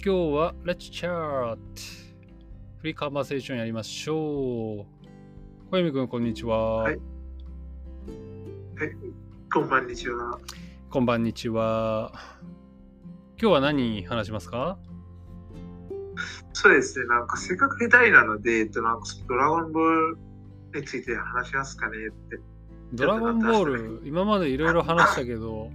[0.00, 1.58] 今日は Let's Chat
[2.78, 4.86] フリーカンバーセーションやりましょう。
[5.72, 6.84] 小泉くん、こんにちは。
[6.84, 7.00] はい
[9.52, 10.38] こんばんにちは。
[10.88, 12.12] こんばんにちは。
[13.42, 14.78] 今日は何話しますか？
[16.52, 20.18] そうですね、なんかせっかく下手なので、えっと、なんかドラゴンボール
[20.80, 22.38] について話しますかねって。
[22.92, 25.72] ドラゴンボール、今までいろいろ話したけど、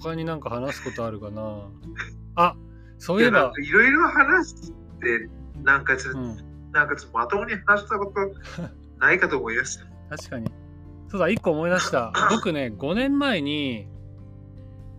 [0.00, 1.68] 他になんか話すことあるかな？
[2.34, 2.56] あ、
[3.00, 5.28] そういえばいろいろ話して、
[5.64, 6.36] なんかちょっと、うん、
[6.70, 8.62] なんかちょっとまともに話したこと
[9.04, 9.84] ないかと思います。
[10.08, 10.48] 確かに。
[11.08, 12.12] そうだ、一個思い出した。
[12.30, 13.88] 僕ね、5年前に、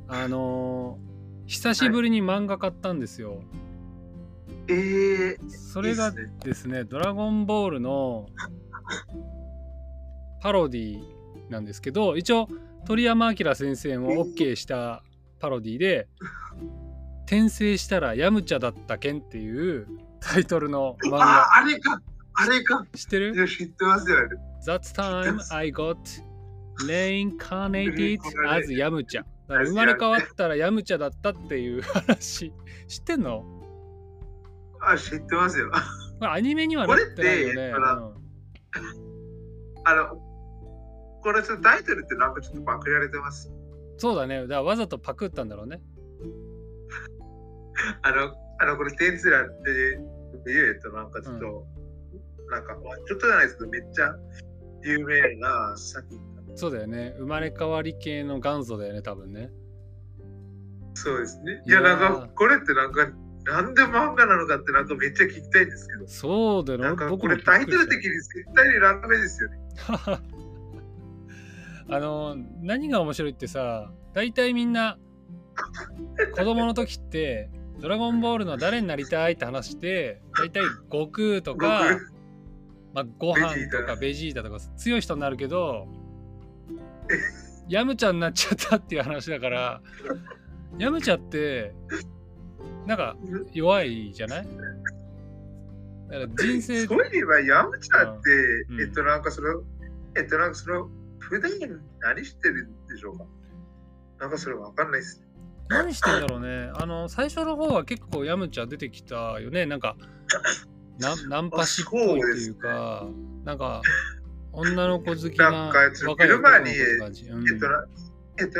[0.09, 1.11] あのー
[1.51, 3.43] 久しぶりに漫画買ったんですよ。
[4.69, 8.27] えー、それがですね、ドラゴンボールの
[10.41, 11.01] パロディ
[11.49, 12.47] なんですけど、一応、
[12.85, 15.03] 鳥山明先生も OK した
[15.39, 16.07] パロディで、
[17.31, 19.87] 転生したらヤムチャだったけんっていう
[20.19, 21.45] タイトルの漫画。
[21.45, 22.01] あ、あれか、
[22.33, 22.85] あれか。
[22.93, 23.47] 知ってる？
[23.47, 24.35] 知ってますよね。
[24.67, 25.95] That 知って time I got
[26.85, 29.21] reincarnated as ヤムチャ。
[29.21, 32.51] だから生まれ変わったらヤムチャだったっていう話。
[32.89, 33.45] 知ってんの？
[34.81, 35.71] あ、知ってますよ。
[36.19, 37.71] これアニメにはなってないよね。
[39.85, 40.17] あの、
[41.23, 43.49] これちょっとタイトルってなんかちょっとパクられてます。
[43.99, 44.41] そうだね。
[44.41, 45.79] だからわざとパクったんだろうね。
[48.03, 49.99] あの、あの、これ、テンスラって
[50.45, 51.67] 言うと、なんかちょっと、
[52.49, 54.15] なんか、まあちょっとじゃないですけど、めっちゃ
[54.83, 56.21] 有名な作品。
[56.55, 57.15] そうだよね。
[57.17, 59.51] 生まれ変わり系の元祖だよね、多分ね。
[60.93, 61.63] そうですね。
[61.65, 63.09] いやーいや、なんか、これってなんか、
[63.45, 66.85] なんで漫画なのかってなんかめっちゃ聞きたいんですけど、そうだよね。
[66.85, 69.57] なんかこれタイトル的に絶対にラメですよね。
[71.89, 74.99] あの、何が面白いってさ、大体みんな、
[76.35, 77.49] 子供の時って、
[77.81, 80.61] ドラゴンボールの誰になりたいって話して、大体
[80.91, 81.97] 悟空とか、
[82.93, 84.43] まあ、ご飯とかベジータ。
[84.43, 85.87] とか強い人になるけど
[87.67, 89.81] ヤムチャになっちゃったっていう話だから
[90.77, 91.73] ヤムチャって
[92.85, 93.15] なんか
[93.53, 94.47] 弱いじゃない？
[96.09, 98.29] だから人生そういえば、ヤムチャって、
[98.69, 98.81] うん。
[98.81, 99.61] えっと、なんかその、
[100.17, 100.89] えっと、なんかその、
[101.19, 101.51] 普段
[102.01, 103.25] 何してるんでしょうか？
[104.19, 105.27] なんかそれわかんないですね。
[105.71, 109.95] 何してんだろうねあの最初の方は結構ヤムチャ出てきたよねなんか
[110.99, 113.07] なナンパ師っぽいっていうか
[113.43, 113.81] なんか
[114.53, 117.85] 女の子好きな若い男の子って感じ、うんえっとな、
[118.39, 118.59] えっと、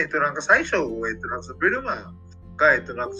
[0.00, 2.16] えっと、なんか最初、えっと、なんかそのベルマン
[2.56, 3.16] が、えっと、なんか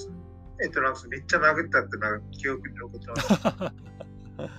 [0.60, 4.53] えっと、なめっちゃ殴ったってなんか記憶に残ってます。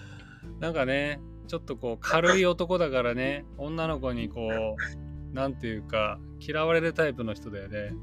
[0.59, 7.94] なんかね、ちょっとこう軽い男だからね、女の子にこう、なんていうか、嫌われるタイプの人だよね。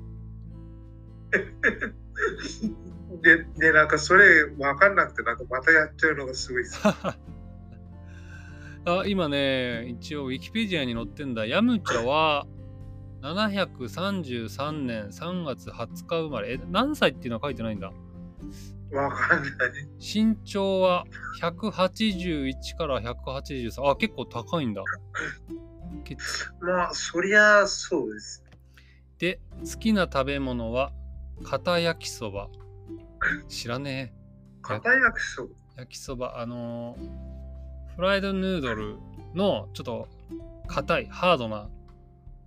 [3.22, 6.80] で、で、なんかそれわかんなくて、なんかまたやっちゃうのがすごいです。
[8.84, 11.46] あ、今ね、一応ウィキペディアに載ってんだ。
[11.46, 12.46] ヤムチャは
[13.22, 16.52] 733年3月20日生まれ。
[16.54, 17.92] え、何歳っていうのは書いてないんだ。
[18.92, 19.52] わかんない。
[19.98, 21.04] 身長は
[21.40, 23.90] 181から183。
[23.90, 24.84] あ、結構高いんだ。
[26.04, 26.16] け
[26.62, 28.44] まあ、そりゃそうです。
[29.18, 30.92] で、好きな食べ物は
[31.42, 32.48] 片焼きそば。
[33.48, 34.62] 知らねえ。
[34.62, 35.48] 片焼きそば。
[35.76, 37.36] 焼きそば、あのー
[37.96, 38.98] フライドヌードル
[39.34, 40.08] のちょっと
[40.68, 41.70] 硬い、ハードな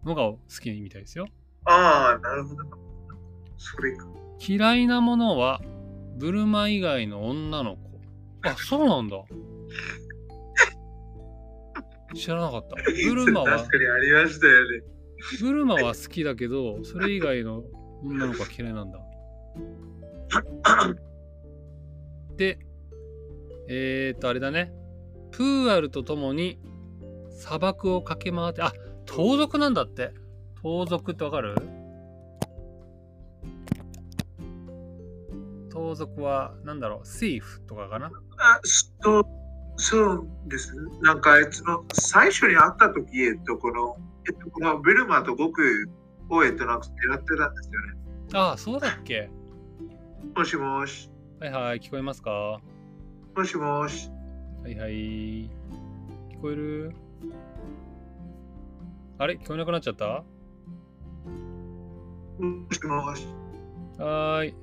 [0.06, 1.28] のが好きみたいですよ。
[1.66, 2.64] ああ、なるほど。
[3.58, 4.06] それか。
[4.40, 5.60] 嫌いなものは
[6.18, 7.90] ブルマ以外の女の子。
[8.44, 9.18] あ、そうなんだ。
[12.14, 12.76] 知らなかった。
[13.10, 14.84] ブルマは確、かにありましたよね。
[15.42, 17.64] ブルマは好きだけど、それ以外の
[18.04, 19.00] 女の子は嫌いなんだ。
[22.38, 22.60] で、
[23.68, 24.74] えー、っと、あれだね。
[25.32, 26.60] プーアルと共に
[27.30, 28.74] 砂漠を駆け回って、あ、
[29.06, 30.14] 盗賊なんだって。
[30.62, 31.56] 盗賊ってわかる？
[35.72, 38.08] 盗賊は、なんだろう、セーフとかかな？
[38.38, 39.24] あそう
[39.78, 40.74] そうです。
[41.02, 43.96] なんか、その最初に会った時、えっと、この、
[44.28, 45.88] えっと、このベルマと僕
[46.30, 47.94] を、えっと、なんか狙ってたんですよね。
[48.34, 49.30] あ、そうだっけ？
[50.36, 51.10] もしもし、
[51.40, 52.60] はいはい、聞こえますか？
[53.36, 54.10] もしもし、
[54.64, 54.92] はいはい。
[54.92, 55.50] 聞
[56.42, 56.94] こえる？
[59.18, 59.36] あれ？
[59.36, 60.06] 聞こえなくなっちゃった？
[60.06, 60.24] は
[62.40, 63.28] もしもし。
[63.98, 64.54] ーい。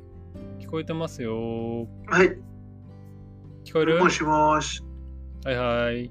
[0.60, 1.86] 聞こえてますよ。
[2.06, 2.38] はい、
[3.64, 3.98] 聞こえる？
[3.98, 4.82] もしもし。
[5.44, 6.10] はいはい。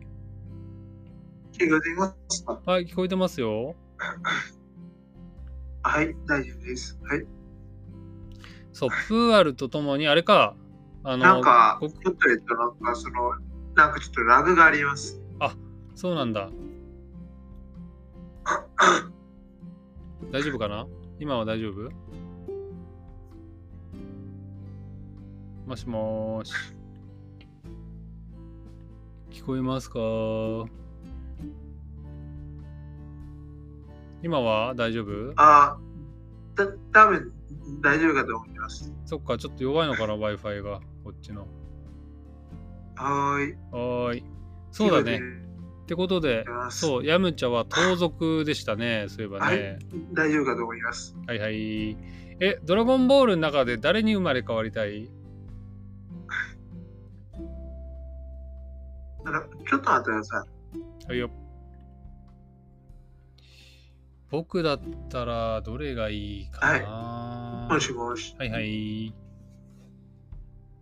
[1.51, 2.61] 気が出ますか？
[2.65, 3.75] はい、聞こえてますよ。
[5.87, 6.99] はい、大丈夫です。
[7.03, 7.25] はい。
[8.73, 10.55] そう、プーアルとともに、あれか、
[11.03, 13.31] あの、なんか、こちょっと、えっと、なんか、その、
[13.75, 15.21] なんかちょっとラグがあります。
[15.93, 16.49] そうなんだ。
[20.31, 20.85] 大丈夫かな？
[21.19, 21.89] 今は大丈夫？
[25.65, 26.53] もしもーし。
[29.29, 29.99] 聞こえますか？
[34.25, 35.33] 今は大丈夫？
[35.35, 35.77] あ
[36.55, 37.31] た多分
[37.83, 38.91] 大丈夫かと思います。
[39.05, 41.47] そっか、ちょっと弱いのかな ?Wi-Fi が、こっちの。
[42.95, 43.53] はーい。
[43.71, 44.23] はーい。
[44.71, 45.19] そうだね。
[45.83, 49.77] ってことで、そう、ヤムチャは盗賊でしたね、そういえばね。
[50.13, 51.15] 大丈夫かと思います。
[51.27, 51.91] はいはい。
[52.39, 55.05] え、ドラゴンボールの中で誰に生まれ変わりたい？
[59.69, 60.43] ちょっと待ってくださ
[61.05, 61.09] い。
[61.09, 61.29] はいよ。
[64.35, 64.79] 僕だっ
[65.09, 68.35] たらどれがいいかな、もしもし。
[68.37, 69.13] はい、はい。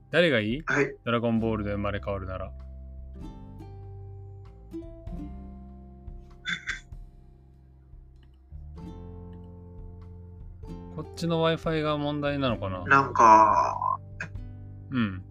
[0.10, 0.64] 誰がいい？
[0.66, 0.96] はい。
[1.06, 2.52] ドラゴンボールで生まれ変わるなら。
[10.96, 12.84] こっちの Wi-Fi が問題なのかな？
[12.86, 14.00] なんか、
[14.90, 15.22] うん。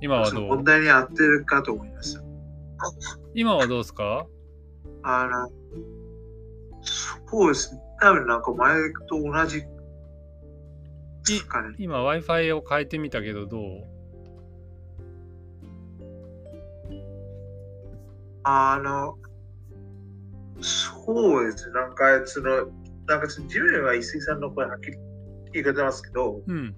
[0.00, 0.48] 今はどう？
[0.48, 2.20] 問題に合ってるかと思います。
[3.34, 4.26] 今はどうですか？
[5.04, 5.50] あの、
[6.82, 7.80] そうですね。
[8.00, 8.76] 多分なんか前
[9.08, 9.66] と同じで
[11.38, 11.74] すかね。
[11.78, 13.84] 今 Wi-Fi を変えてみたけどどう？
[18.44, 19.16] あの、
[20.60, 21.72] そうですね。
[21.74, 22.66] なんか、その、
[23.06, 24.96] なんかその、自分は石井さんの声はっきり
[25.54, 26.74] 聞いてますけど、うん。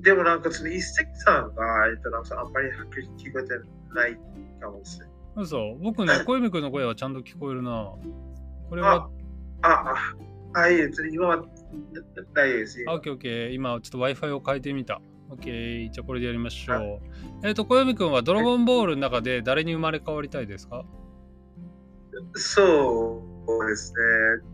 [0.00, 0.94] でもなんかその一石
[1.24, 3.50] さんが、えっと、なんかあんまりはっきり聞こえて
[3.94, 4.18] ない
[4.60, 5.15] かもしれない。
[5.36, 5.76] 嘘？
[5.80, 7.92] 僕ね、小泉君の声はちゃんと聞こえるな。
[8.68, 9.08] これは、
[9.62, 9.94] あ、
[10.54, 13.50] あ、はい、別に今は大丈夫ですあ、オッケーオッケー。
[13.52, 15.00] 今ちょっと Wi-Fi を変えてみた。
[15.28, 15.90] オッケー。
[15.90, 16.74] じゃあこれでやりましょ
[17.42, 17.46] う。
[17.46, 20.84] えっ、と、小泉君はドラゴンボールの中で誰に生まれ変わりたいですか？
[22.34, 23.92] そうです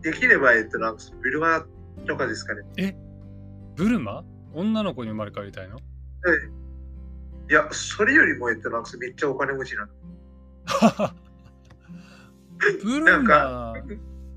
[0.03, 0.11] ね。
[0.11, 1.65] できれば、えっと、なんかビルマ
[2.05, 2.97] とかですかね。
[3.75, 4.25] ブルマ？
[4.53, 5.77] 女の子に生まれ変わりたいの？
[5.77, 9.91] いや、それよりも、えっと、なんかめっちゃお金持ちなの。
[12.83, 13.73] ブルなんマか、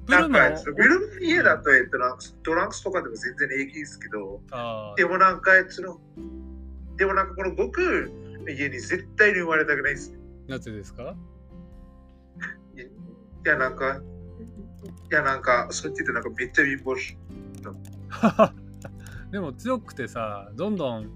[0.07, 4.41] ブルマなんか、ビルマの家だと、えっと、なんかトランクスとかでも全然平気ですけど、
[4.97, 6.01] でもなんか、その、
[6.97, 7.79] でもなんかこの僕
[8.45, 10.13] の家に絶対に生まれたくないです。
[10.49, 11.15] なぜですか？
[12.77, 14.01] いや、なんか、
[15.11, 17.17] いや、なんか、そう言っててなんかめっちゃ貧乏し。
[19.31, 21.11] でも強くてさ、どんどん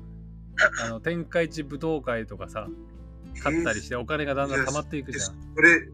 [0.85, 2.69] あの天下一武道会とかさ、
[3.37, 5.25] 勝ったりしてお金がだんだん溜まっていくじゃん。
[5.55, 5.89] それ、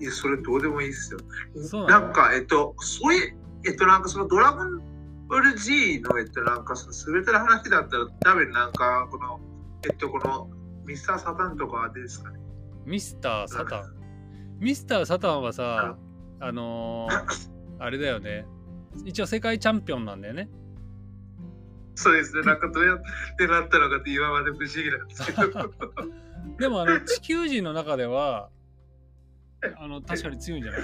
[0.00, 1.20] いや、それどうでもいいですよ。
[1.54, 1.86] なの？
[1.86, 3.36] なんか、えっと、そういう、
[3.66, 4.78] えっと、なんかそのドラゴン
[5.28, 9.40] ボール G の、えっと、なんかその全ての話だったら、多分なんか、この、
[9.84, 10.50] えっと、この、
[10.86, 12.38] ミスター・サタンとかですかね？
[12.86, 13.94] ミスター・サタン？
[14.58, 15.96] ミスター・サタンはさ、
[16.40, 17.50] あのー
[17.80, 18.46] あれだよね。
[19.04, 20.48] 一応世界チャンピオンなんだよね。
[21.94, 23.00] そうですね、なんかどうやっ
[23.36, 25.72] てなったのかって今まで不思議なんですけど。
[26.58, 28.50] でもあの地球人の中では、
[29.76, 30.80] あの確かに強いんじゃない？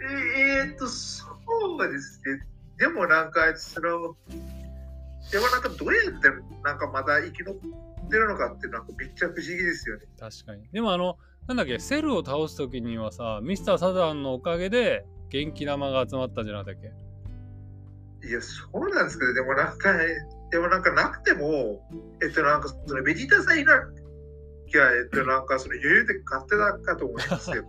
[0.00, 1.24] えーっと、そ
[1.76, 2.46] うですね。
[2.78, 4.16] でもなんか、その、
[5.32, 6.28] でもなんかどうやって
[6.62, 10.04] なんかまだ生き残ってるのかってなんかめっちゃ不思議ですよね。
[10.18, 10.68] 確かに。
[10.72, 16.82] でもあの、なんだっけ、セルを倒すときにはさ、ミスター・サタンのおかげで元気玉が集まったんじゃなかったっ
[18.20, 18.28] け？
[18.28, 19.92] いや、そうなんですけど、でもなんか、
[20.50, 21.86] でもなんかなくても、
[22.22, 23.72] えっとなんかそのベジータさんいな
[24.70, 27.64] きゃ、えっとなんかその余裕で勝ってたかと思いますよ。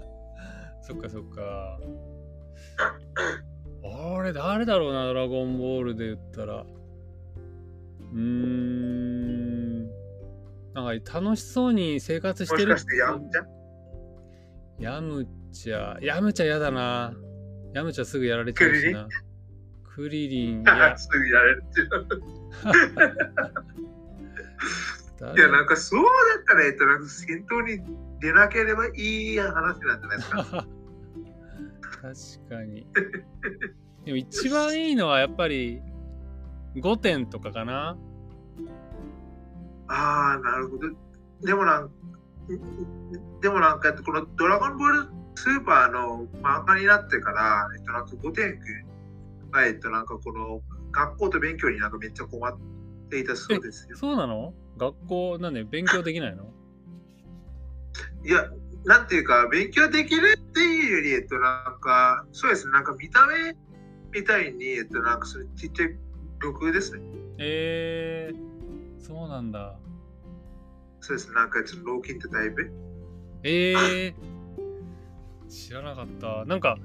[0.82, 1.78] そっかそっか。
[3.86, 6.64] あれ、誰だろうな、ドラゴンボールで言ったら。
[8.12, 9.86] うーん。
[10.74, 13.46] なんか楽しそうに生活してるもしかしてやんちゃ
[14.78, 16.04] ヤムチャ？
[16.04, 17.14] ヤムチャやだな。
[17.72, 19.06] ヤムチャすぐやられちゃうしな。
[19.94, 20.62] クリリン。
[20.62, 21.90] いや、すぐやれるっていう。
[25.20, 26.06] 誰いや、なんかそうだ
[26.40, 27.80] ったら、えっと、なんか先頭に
[28.20, 30.66] 出なければいい話なんじゃないですか。
[32.02, 32.86] 確かに。
[34.04, 35.80] でも一番いいのはやっぱり
[36.74, 37.96] 5点とかかな。
[39.88, 40.88] ああ、なるほど。
[41.42, 41.90] でもなん
[43.40, 48.93] でもなんか、このドラゴンボールスーパーの漫画になってから、えっと、なんかゴテン君が、
[49.62, 52.58] えっと、なんかこの学校と勉強になんかめっちゃ困っ
[53.10, 53.96] ていたそうですよ。
[53.96, 54.54] そうなの？
[54.76, 56.52] 学校なんで勉強できないの？
[58.24, 58.50] いや、
[58.84, 63.56] なんていうか、勉強できるっていうより、えっと、なんか、そうですね、なんか見た目
[64.12, 65.96] みたいに、えっと、なんかそれちっちゃい
[66.40, 67.02] 毒ですね。
[67.38, 69.78] えー、そうなんだ。
[71.00, 71.32] そうです。
[71.32, 72.72] なんか、その老金ってタイプ。
[73.42, 74.14] えー、
[75.48, 76.44] 知らなかった。
[76.46, 76.78] なんか、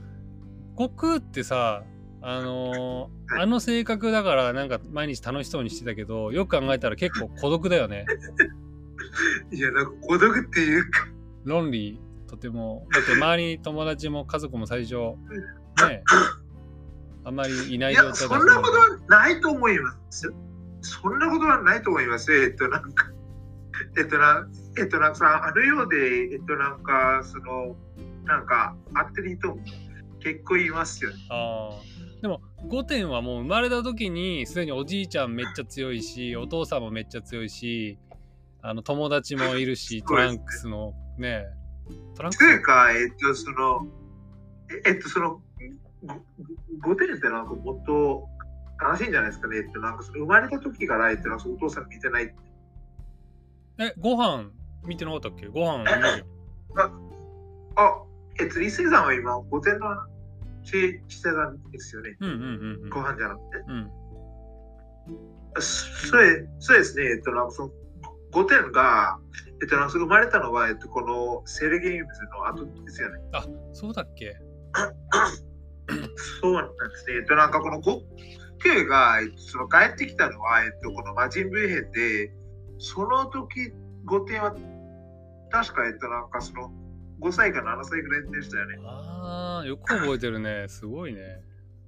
[0.77, 1.83] 悟空ってさ、
[2.21, 3.09] あのーはい
[3.41, 8.05] あの性格だからなんか毎日楽しそうにしてたけど、よく考えたら結構孤独だよね。
[9.51, 11.07] いや、なんか孤独っていうか、
[11.43, 12.87] ロンリー、とても。
[12.91, 16.03] だって周りに友達も家族も最初、ね、
[17.23, 20.33] あんまりいない状態そんなことはないと思いますよ。
[20.81, 22.43] そんなことはないと思いますよ。
[22.43, 23.11] えっと、なんか、
[23.97, 24.47] えっとな、
[24.77, 27.75] えっと、なんかさ、あるようで、えっと、なんか、その、
[28.25, 29.57] なんか、アスリートも
[30.33, 31.17] 結構いますよね。
[31.29, 37.97] あーでも5点はもう生まれた時にすでにおじいちゃんめっちゃ強いしお父さんもめっちゃ強いし
[38.61, 41.45] あの友達もいるしトランクスのね
[42.15, 43.87] トランクスというか、えっと、その、
[44.85, 45.41] ええっと、その、
[46.81, 48.27] ご5点ってなんかもっと
[48.91, 49.57] 悲しいんじゃないですかね。
[49.57, 52.33] えっと、なんかその生まれた時から、えっと、なんかお父さん見てない。
[53.79, 54.49] えご飯
[54.85, 55.47] 見てなかったっけ？
[55.47, 56.91] ご飯見るじゃん
[57.75, 58.03] あ、
[58.39, 59.87] えっと、リセさんは今、5点の
[60.63, 62.15] 話してたんですよね。
[62.19, 63.57] うんうんご飯じゃなくて。
[63.67, 63.91] うん
[65.59, 67.69] それそうですね、えっと、なんかその
[68.31, 69.17] 5点が、
[69.61, 73.19] えっと、なんか生まれたのは、えっと、このセルゲームズの後ですよね。
[73.33, 74.37] あそうだっけ？
[76.41, 77.15] そうなんですね。
[77.15, 78.01] えっと、なんかこの5
[78.59, 82.31] 9が、えっと、その帰ってきたのは、えっと、この魔人ブー編で、
[82.77, 83.73] その時
[84.05, 84.53] 5点は、
[85.49, 86.71] 確か、えっと、なんかその
[87.21, 88.77] 5歳か7歳ぐらいでしたよね。
[88.83, 90.67] あーよく覚えてるね。
[90.69, 91.41] すごいね。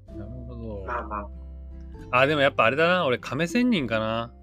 [0.07, 0.83] なるほど。
[0.85, 1.27] まあまあ。
[2.11, 3.05] あでもやっぱあれだな。
[3.05, 4.33] 俺亀仙人かな。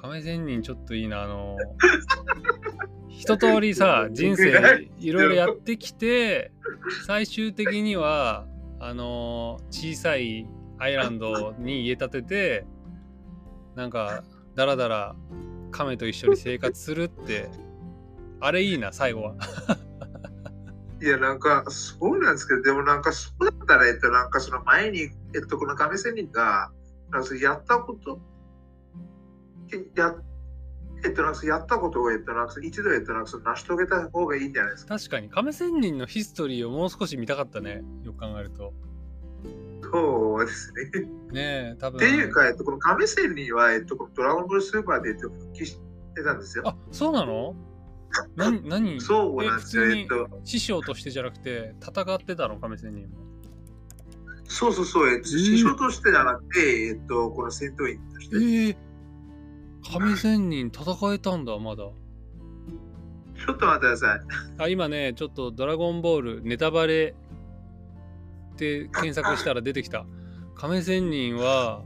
[0.00, 1.22] 亀仙人ちょっといいな。
[1.22, 1.56] あの
[3.08, 6.52] 一通りさ人生いろいろやってきて
[7.04, 8.46] 最終的には
[8.78, 10.46] あの小さい
[10.78, 12.66] アイランドに家建てて
[13.74, 14.22] なんか
[14.54, 15.16] だらだら
[15.72, 17.50] 亀と一緒に生活するって
[18.40, 19.34] あれいいな最後は。
[21.00, 26.72] いや、なんか、そうなんですけど、でもなんか、そうだったら、えっと、なんか、その前に、えっと、この亀仙人が、
[27.10, 28.20] なんかやったこと、
[29.94, 30.14] や、
[31.04, 34.98] えっと、なんかやったことを、えっと、なんか一度、えっと、なんか成し遂げた方がいいんじゃないですか。
[34.98, 38.72] 確かに亀仙人のヒストリーをもう少し見たかったねよく考えると。
[39.90, 40.90] そうですね。
[41.32, 45.80] ねえ多分っていうか、えっと、この亀仙人は、えっと、このドラゴンボールスーパーで、えっと、復帰し
[46.14, 46.64] てたんですよ。
[46.66, 47.54] あそうなの？
[48.36, 49.00] 何何？
[49.00, 49.84] そうなんですよ。
[49.90, 53.16] えっと、師匠としてじゃなくて戦ってたの亀仙人も。
[54.44, 58.36] そうそうそう、えっと、ー師匠としてじゃなくて、えっと、この戦闘員として。
[58.36, 58.76] ええ
[59.92, 61.84] 亀仙人戦えたんだまだ。
[61.84, 64.20] ちょっと待ってください。
[64.58, 67.14] あ今ねちょっと「ドラゴンボールネタバレ」
[68.54, 70.04] って検索したら出てきた。
[70.56, 71.84] 亀仙人は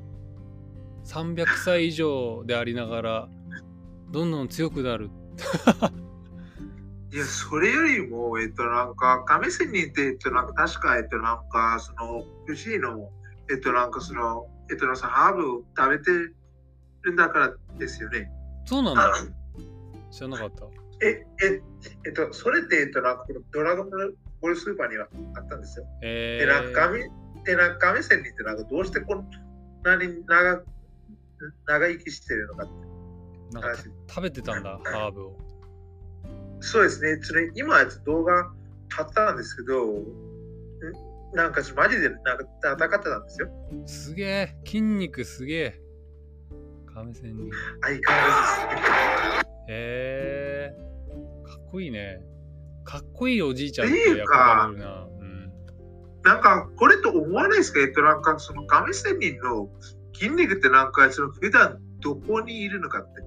[1.05, 3.29] 300歳以上でありながら
[4.11, 5.11] どんどん強くなる。
[7.13, 13.11] いや、それよりも、えっと、なんか、亀仙人って、えっと、なんか、確か、えっと、なんか、その、牛の、
[13.51, 16.11] えっと、なんか、その、えっと、なんか、ハーブを食べて
[17.03, 18.31] るんだからですよね。
[18.65, 19.13] そうなんだ。
[20.11, 20.65] 知らなかった。
[21.07, 21.63] え、え、
[22.07, 23.91] えっと、それって、えっと、なんか、このドラゴン
[24.41, 25.87] ボールスーパーにはあったんですよ。
[26.01, 27.11] えで、なんか、ー、亀、
[27.45, 29.29] で、なんか、亀仙人って、なんか、どうしてこん
[29.85, 30.63] なに長、
[31.67, 32.73] 長生きしてるのかって
[33.53, 33.91] なんか話。
[34.09, 35.42] 食べてたんだハーブを。
[36.63, 37.19] そうですね。
[37.23, 38.51] それ今動画
[38.89, 40.05] 貼ったんですけど、ん？
[41.35, 43.49] なんかマジでなんか戦ってたんですよ。
[43.87, 45.81] すげえ筋肉すげえ
[46.95, 47.51] 亀仙人。
[47.81, 50.77] 相変わらずへえ
[51.45, 52.21] かっこいいね。
[52.85, 55.07] かっこいいおじいちゃんってっていうか憧れるな。
[55.21, 55.53] うん。
[56.23, 57.81] なんかこれと思わないですか？
[57.81, 59.69] えっとなんかその亀仙人の
[60.15, 63.23] 筋肉ってなんかその普段どこにいるのかって。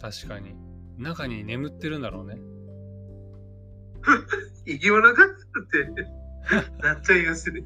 [0.00, 0.54] 確かに。
[0.98, 2.38] 中に眠ってるんだろうね。
[4.66, 5.28] 生き物かっ
[5.70, 5.88] て
[6.82, 7.62] なっちゃいますね。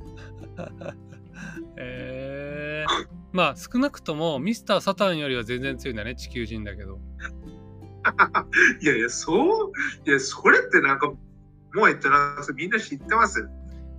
[1.77, 2.87] へえ
[3.33, 6.99] まあ少なくともミスター・サタンよりは全然強いんだね地球人だけど。
[8.81, 9.73] いやいや、そう、
[10.05, 11.19] いや、それってなんか、も
[11.85, 13.49] うえっとなみんな知ってます？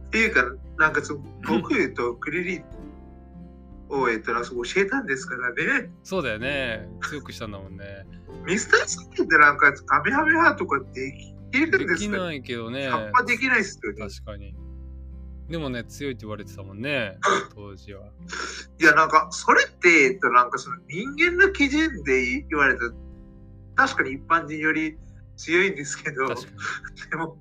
[0.08, 0.46] っていうか、
[0.78, 2.64] なんかその僕とクリリン
[3.90, 5.90] をえっとな教えたんですからね。
[6.04, 8.06] そうだよね強くしたんだもんね。
[8.46, 12.90] ミスター・スキンってなんかカメハメハとかできるんでですかきないけどね。
[12.90, 14.00] 葉っぱできないっすよね。
[14.00, 14.56] 確かに。
[15.50, 17.18] でもね強いって言われてたもんね
[17.54, 18.08] 当時は。
[18.80, 22.82] いや、なんか、それって、えっと、なんかその人間の基準で言われた
[23.76, 24.98] 確かに一般人より
[25.36, 27.10] 強いんですけど、確かに。
[27.12, 27.38] でも、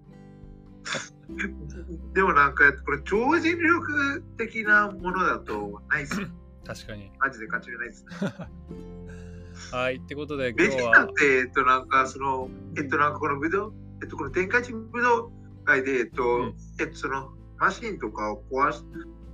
[2.14, 6.20] でもなんか、これ超人力的なものだとないっす。
[6.64, 7.10] 確かに。
[7.18, 8.04] マジで感じないっす。
[9.74, 9.96] はい。
[9.96, 15.32] ってことで、ベ今日は、ジータって、えっと、なんか、その、えっと、なんかこの武道、えっと、この天下一武道
[15.64, 18.82] 会で、えっと、うんえっと、その、マシンとかを壊し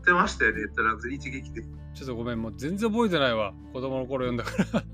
[0.04, 0.62] てましたよね。
[0.62, 1.62] えっと、なんか一撃で。
[1.94, 3.54] ちょっとごめん、もう全然覚えてないわ。
[3.72, 4.84] 子供の頃読んだから。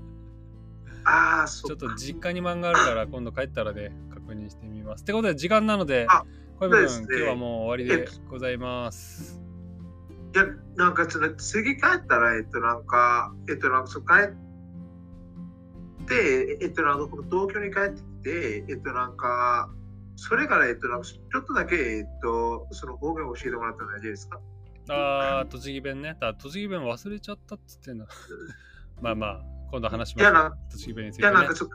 [1.05, 1.77] ああ、そちょっ。
[1.77, 5.03] と実家に漫画あるから、今度帰ったらで確認してみます。
[5.03, 6.25] ってことで、時間なのであ、
[6.59, 9.41] 小籔君、ね今日はもう終わりでございます。
[10.33, 10.45] いや、
[10.77, 14.13] なんかその次帰ったら、えっと、なんか、えっと、なんかそう帰
[16.03, 19.69] って、えっと、なんか東京に帰ってきて、えっと、なんか、
[20.17, 24.39] それから、えっと、なんかちょっとだけ、えっと、その方言を教えてもらったら大丈夫ですか？
[24.89, 26.15] あー、栃木弁ね。
[26.19, 28.05] だ栃木弁忘れちゃったっつってんの。
[29.01, 29.41] まあまあ、
[29.71, 30.49] 今度話しいや、ましょう。
[30.49, 31.55] なん栃木弁についいや、てねなんか。
[31.55, 31.73] そ、ん帰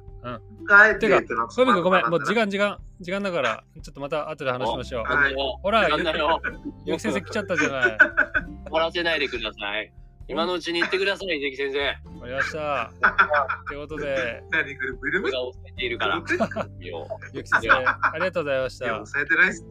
[0.91, 5.05] って、てかえっと、なんか小籔君ごめん、もうそ時間時間、時間だから、ちょっとまた後で話しましょう。
[5.05, 5.89] はいほら。
[6.87, 7.99] ゆき先生来ちゃったじゃない。
[7.99, 9.93] 終わらせないでください。
[10.29, 12.10] 今のうちに言ってください、関先生。
[12.21, 12.85] わかりました。
[12.85, 15.33] ってことで、何これ、ブルブル？
[15.33, 16.17] 僕が抑えているから。
[16.19, 16.21] い
[16.87, 18.87] よゆき先生、ありがとうございました。
[18.87, 19.69] 抑えてないっすね。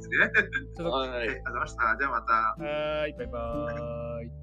[0.74, 1.98] っと、ははいありがとうございました。
[2.00, 2.56] じゃあまた。
[2.60, 4.39] ーい、バイバーイ。